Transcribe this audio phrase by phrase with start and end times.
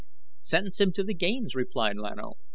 [0.39, 2.33] "Sentence him to the games," replied Lan O.